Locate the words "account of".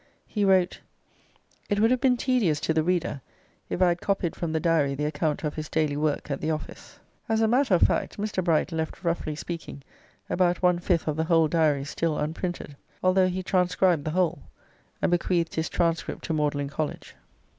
5.05-5.53